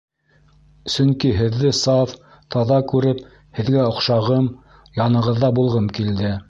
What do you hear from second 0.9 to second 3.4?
Сөнки һеҙҙе саф, таҙа күреп,